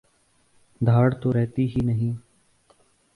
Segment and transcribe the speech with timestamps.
[0.81, 2.13] دھاڑ تو رہتی ہی نہیں۔